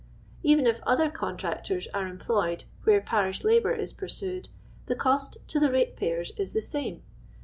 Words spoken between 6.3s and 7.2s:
is the s.nme.